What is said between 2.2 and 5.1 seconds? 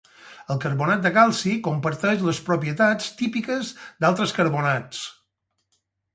les propietats típiques d'altres carbonats.